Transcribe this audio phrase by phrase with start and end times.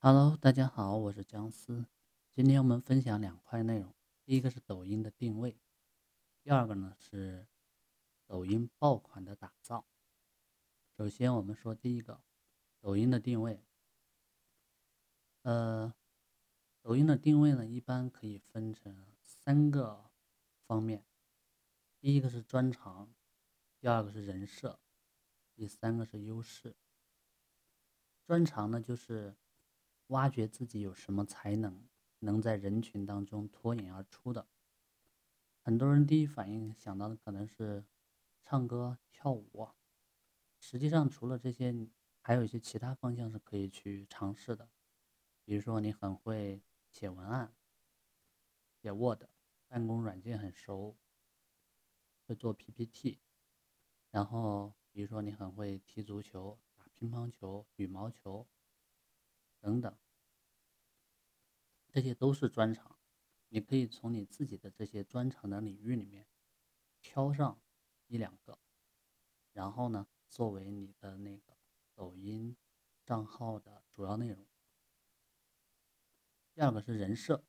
[0.00, 1.84] Hello，大家好，我是姜思。
[2.30, 3.92] 今天我们分享两块内容，
[4.24, 5.58] 第一个是抖音的定位，
[6.40, 7.48] 第二个呢是
[8.24, 9.84] 抖音爆款的打造。
[10.96, 12.22] 首先我们说第一个，
[12.80, 13.60] 抖音的定位。
[15.42, 15.92] 呃，
[16.80, 20.12] 抖音的定位呢一般可以分成三个
[20.64, 21.04] 方面，
[21.98, 23.12] 第一个是专长，
[23.80, 24.78] 第二个是人设，
[25.56, 26.76] 第三个是优势。
[28.24, 29.34] 专长呢就是。
[30.08, 31.86] 挖掘自己有什么才能，
[32.20, 34.46] 能在人群当中脱颖而出的。
[35.60, 37.84] 很多人第一反应想到的可能是
[38.42, 39.68] 唱歌、跳舞，
[40.58, 41.74] 实际上除了这些，
[42.22, 44.70] 还有一些其他方向是可以去尝试的。
[45.44, 47.54] 比如说你很会写文案，
[48.80, 49.24] 写 Word，
[49.66, 50.96] 办公软件很熟，
[52.26, 53.20] 会做 PPT，
[54.10, 58.46] 然后比如说你很会踢足球、打乒乓球、羽毛球。
[59.60, 59.98] 等等，
[61.88, 62.96] 这些都是专长。
[63.48, 66.26] 你可以从你自己的这些专长的领域里面
[67.00, 67.60] 挑上
[68.06, 68.58] 一两个，
[69.52, 71.56] 然后呢，作为你的那个
[71.94, 72.56] 抖音
[73.04, 74.46] 账号的主要内容。
[76.52, 77.44] 第二个是人设，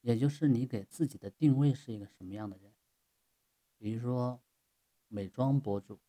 [0.00, 2.74] 也就是你给自己的定位是一个什么样的人。
[3.78, 4.42] 比如说
[5.08, 6.00] 美妆博主，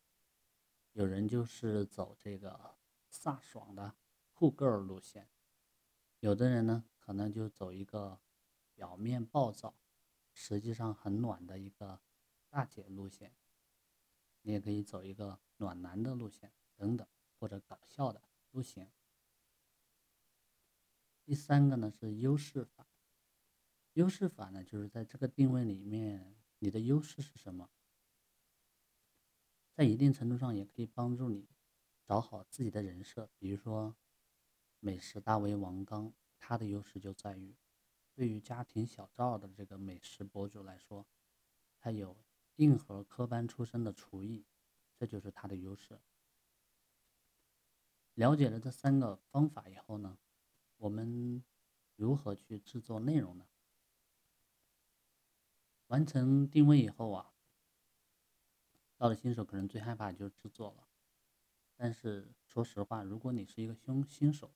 [0.92, 2.76] 有人就是走这个
[3.10, 3.94] 飒爽的。
[4.38, 5.28] 酷 girl 路线，
[6.20, 8.20] 有的人呢可能就走一个
[8.72, 9.74] 表面暴躁，
[10.32, 12.00] 实际上很暖的一个
[12.48, 13.34] 大姐路线。
[14.42, 17.04] 你也可以走一个暖男的路线等等，
[17.36, 18.88] 或者搞笑的都行。
[21.24, 22.86] 第三个呢是优势法，
[23.94, 27.68] 优势法呢就是在这个定位里面，你的优势是什么，
[29.74, 31.48] 在一定程度上也可以帮助你
[32.04, 33.96] 找好自己的人设，比如说。
[34.80, 37.56] 美食大 V 王刚，他的优势就在于，
[38.14, 41.06] 对于家庭小灶的这个美食博主来说，
[41.78, 42.16] 他有
[42.56, 44.46] 硬核科班出身的厨艺，
[44.96, 46.00] 这就是他的优势。
[48.14, 50.18] 了解了这三个方法以后呢，
[50.76, 51.44] 我们
[51.96, 53.46] 如何去制作内容呢？
[55.86, 57.32] 完成定位以后啊，
[58.96, 60.88] 到了新手可能最害怕就是制作了。
[61.76, 64.52] 但是说实话，如果你是一个新新手，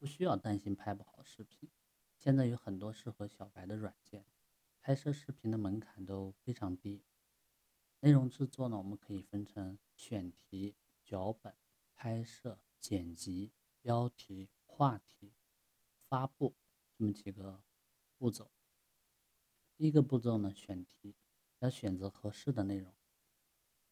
[0.00, 1.68] 不需要担心拍不好视频，
[2.16, 4.24] 现在有很多适合小白的软件，
[4.80, 7.04] 拍摄视频的门槛都非常低。
[8.00, 10.74] 内容制作呢，我们可以分成选题、
[11.04, 11.54] 脚本、
[11.94, 13.52] 拍摄、剪辑、
[13.82, 15.34] 标题、话题、
[16.08, 16.56] 发布
[16.96, 17.62] 这么几个
[18.16, 18.50] 步骤。
[19.76, 21.14] 第一个步骤呢，选题，
[21.58, 22.94] 要选择合适的内容。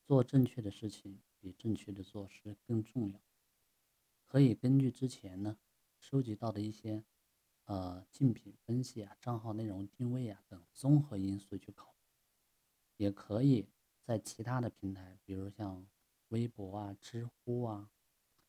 [0.06, 3.20] 做正确的事情比正确的做事更重要。
[4.24, 5.58] 可以根据之前呢。
[5.98, 7.04] 收集到的一些，
[7.64, 11.94] 呃，竞品分析啊、账号内容定位啊等综合因素去考，
[12.96, 13.68] 也可以
[14.02, 15.86] 在其他的平台，比如像
[16.28, 17.90] 微博啊、知乎啊、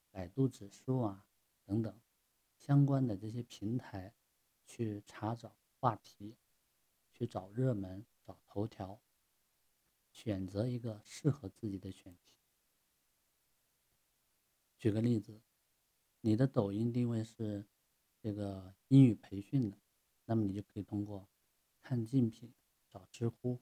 [0.09, 1.25] 百度指数啊
[1.65, 1.99] 等等
[2.57, 4.13] 相关的这些平台
[4.65, 6.37] 去查找话题，
[7.11, 9.01] 去找热门、找头条，
[10.11, 12.19] 选择一个适合自己的选题。
[14.77, 15.41] 举个例子。
[16.21, 17.65] 你的抖音定位是
[18.21, 19.77] 这个英语培训的，
[20.25, 21.29] 那么你就可以通过
[21.81, 22.53] 看竞品、
[22.89, 23.59] 找知乎，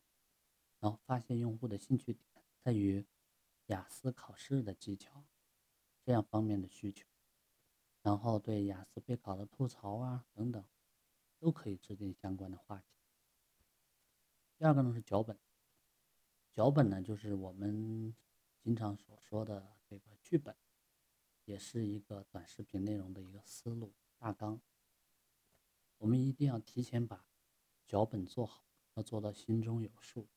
[0.79, 2.25] 然后发现用户的兴趣点
[2.59, 3.05] 在于
[3.67, 5.23] 雅思考试的技巧
[6.03, 7.05] 这样方面的需求，
[8.01, 10.63] 然后对雅思备考的吐槽啊等等，
[11.37, 12.85] 都可以制定相关的话题。
[14.57, 15.37] 第二个呢是脚本，
[16.51, 18.15] 脚本呢就是我们
[18.63, 20.55] 经常所说的这个剧本。
[21.47, 24.59] 也是一个短视频内容的一个思路大纲。
[25.97, 27.25] 我们一定要提前把
[27.87, 28.65] 脚本做好，
[28.95, 30.27] 要做到心中有数，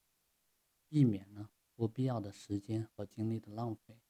[0.88, 4.00] 避免呢不必要的时间和精力的浪费。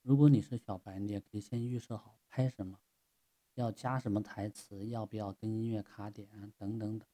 [0.00, 2.80] 如果你是小白，你也可以先预设好拍什么，
[3.52, 7.06] 要加什么台词，要不要跟音乐卡点啊，等等等。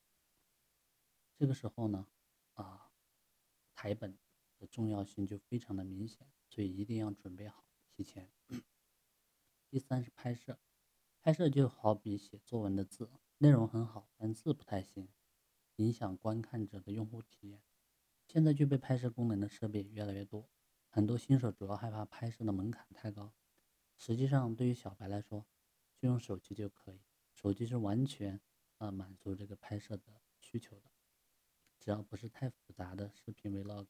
[1.34, 2.06] 这个时候呢，
[2.54, 2.93] 啊，
[3.75, 4.16] 台本
[4.56, 7.64] 的重要性就非常的明显，所以一定要准备好。
[7.90, 8.31] 提前。
[9.69, 10.58] 第三是拍摄，
[11.20, 15.08] 拍摄就好比写作文的字，内容很好，但字不太行，
[15.76, 17.62] 影响观看者的用户体验。
[18.26, 20.48] 现在具备拍摄功能的设备越来越多，
[20.88, 23.32] 很多新手主要害怕拍摄的门槛太高。
[23.96, 25.46] 实际上，对于小白来说，
[25.96, 27.00] 就用手机就可以，
[27.34, 28.40] 手机是完全
[28.78, 30.90] 呃满足这个拍摄的需求的，
[31.78, 33.87] 只要不是太复杂的视频 vlog。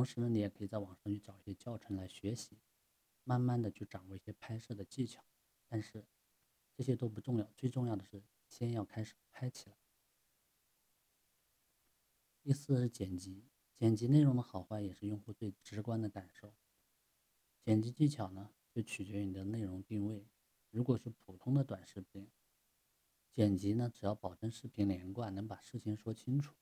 [0.00, 2.56] 同时呢，你也可以在网上去找一些教程来学习。
[3.22, 5.22] 慢慢的去掌握一些拍摄的技巧。
[5.68, 6.06] 但是
[6.74, 9.76] 这些都不重要，最重要的是先要开始拍起来。
[12.40, 13.44] 第四是剪辑，
[13.76, 16.54] 剪辑内容的好坏也是用户最直观的感受。
[17.62, 20.26] 剪辑技巧呢，就取决于你的内容定位。
[20.70, 22.26] 如果是普通的短视频，
[23.34, 26.54] 剪辑呢，只要保证视频连贯，能把事情说清楚。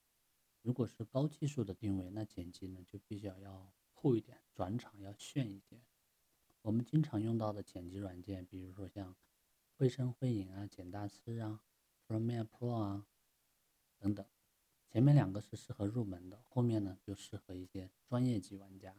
[0.61, 5.81] 如果是高技术的定位，那剪辑呢就比较要酷一点，转场要炫一点。
[6.61, 9.15] 我们经常用到的剪辑软件，比如说像
[9.77, 11.63] 绘声绘影啊、剪大师啊、
[12.07, 13.07] Premiere Pro 啊
[13.97, 14.25] 等等。
[14.91, 18.95] 前面两个是适合入门的，后面呢就适合一些专业级玩家。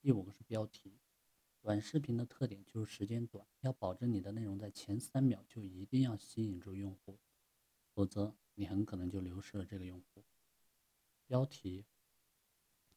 [0.00, 1.00] 第五个是标题，
[1.60, 7.18] 短视频的特点就是时间短，要保证你的内容在前三秒就一定要吸引住用户，
[7.92, 10.24] 否则你很可能就流失了这个用户。
[11.28, 11.86] 标题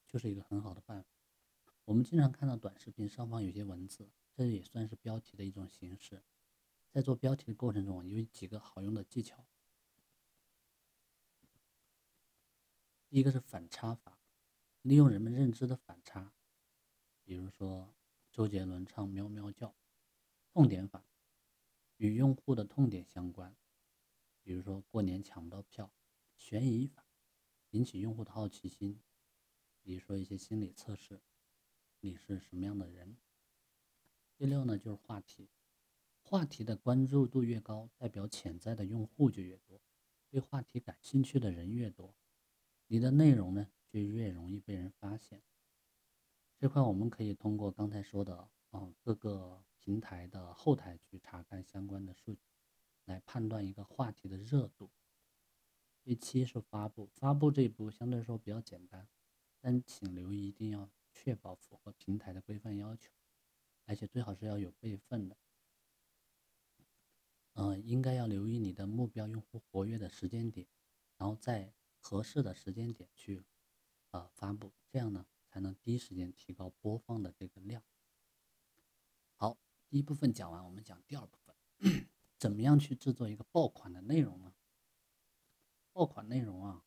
[0.07, 1.09] 就是一个很好的办法。
[1.85, 6.23] 我们经常看到短视频上方有些文字，这也算是标题的一种形式。
[6.89, 9.45] 在做标题的过程中，有几个好用的技巧。
[13.07, 14.17] 第一个是反差法，
[14.81, 16.33] 利用人们认知的反差，
[17.23, 17.93] 比如说
[18.31, 19.75] 周杰伦唱喵喵叫。
[20.53, 21.05] 痛点法，
[21.95, 23.55] 与用户的痛点相关，
[24.61, 25.91] 如说过年抢不到票。
[26.37, 27.05] 悬疑法，
[27.71, 29.01] 引起用户的好奇心，
[29.81, 31.21] 比如说一些心理测试。
[31.99, 33.17] 你是什么样的人？
[34.37, 35.49] 第六呢，就是话题，
[36.23, 39.81] 话题的关注度越高，代表潜在的用户就越多，
[40.29, 42.15] 对话题感兴趣的人越多，
[42.87, 45.43] 你的内容呢就越容易被人发现。
[46.57, 52.50] 这块我们可以通过刚才说的啊各个平台的后台去查看相关的数据，
[53.05, 54.89] 来判断一个话题的热度。
[56.03, 59.07] 第七是发布，发布这一步相对来说比较简单，
[59.59, 60.89] 但请留意一定要。
[61.13, 63.11] 确保符合平台的规范要求，
[63.85, 65.35] 而且最好是要有备份的。
[67.55, 70.65] 嗯，应该要留意你的目标用户活跃的时间点，
[71.17, 73.43] 然后在合适的时间点去
[74.11, 77.83] 呃发布，这样呢才能第一时间提高播放的这个量。
[79.35, 79.57] 好，
[79.89, 82.07] 第一部分讲完，我们讲第二部分，
[82.41, 84.55] 怎么样去制作一个爆款的内容呢？
[85.91, 86.83] 爆款内容啊，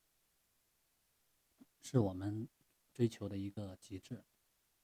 [1.81, 2.49] 是我们。
[2.93, 4.25] 追求的一个极致，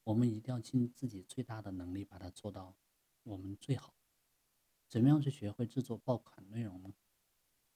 [0.02, 2.76] 我们一定要尽自己最大的能力把它做到
[3.22, 3.94] 我们最好。
[4.88, 6.93] 怎么样去学会制作爆款内容呢？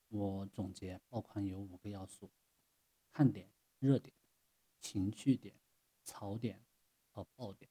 [0.09, 2.33] 我总结爆款有五个要素：
[3.13, 3.49] 看点、
[3.79, 4.13] 热点、
[4.81, 5.55] 情绪点、
[6.03, 6.65] 槽点
[7.13, 7.71] 和爆点。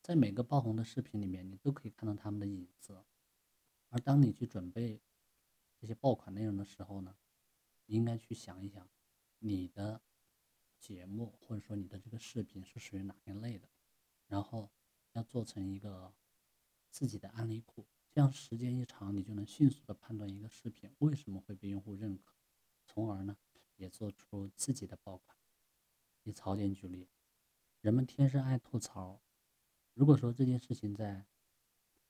[0.00, 3.04] 在每个爆红的视频里面，你都可以看到他们的影子。
[3.90, 5.00] 而当你去准备
[5.76, 7.14] 这些爆款内容的时候呢，
[7.86, 8.88] 应该去想一想
[9.38, 10.02] 你的。
[10.80, 13.68] 节目或者说你的这个视频是属于哪一类的，
[14.28, 14.72] 然后
[15.12, 16.14] 要做成一个
[16.88, 22.34] 自己的案例库，这样时间一长，你就能迅速的判断一个视频为什么会被用户认可，
[22.86, 23.36] 从而呢
[23.76, 25.36] 也做出自己的爆款。
[26.22, 27.10] 以槽点举例，
[27.82, 29.20] 人们天生爱吐槽，
[29.92, 31.26] 如果说这件事情在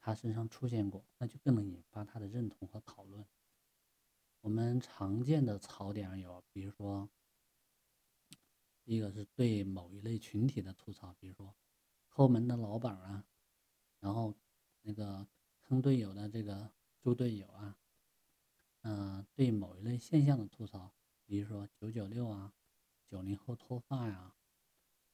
[0.00, 3.24] 他身上出现过，那就更能引发他的认同和讨论。
[4.40, 7.08] 我们常见的槽点有，比如说。
[8.82, 11.54] 第一个是对某一类群体的吐槽，比如说
[12.08, 13.24] 抠门的老板啊，
[14.00, 14.34] 然后
[14.82, 15.24] 那个
[15.60, 17.76] 坑队友的这个猪队友啊，
[18.80, 20.92] 嗯，对某一类现象的吐槽，
[21.24, 22.52] 比如说九九六啊，
[23.06, 24.34] 九零后脱发呀，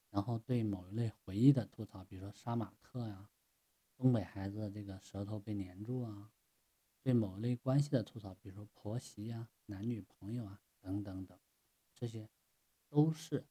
[0.09, 3.29] 然后对某一类回忆的吐槽，比如说杀马特呀，
[3.97, 6.31] 东北孩子这个舌头被粘住啊，
[7.01, 11.37] 对某类关系的吐槽，比如说婆媳呀、男女朋友啊等等等，
[11.93, 12.29] 这些
[12.87, 13.45] 都是。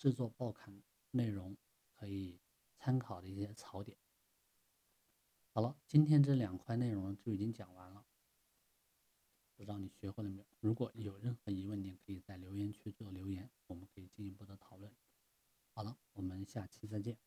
[0.00, 1.56] 制作报刊内容
[1.90, 2.40] 可以
[2.76, 3.98] 参考的一些槽点。
[5.50, 8.06] 好了，今天这两块内容就已经讲完了，
[9.56, 10.46] 不知道你学会了没有？
[10.60, 14.94] 如果有任何疑问，你可以在留言区做留言，我们可以进一步的讨论。
[15.72, 17.18] 好了，我们下期再见。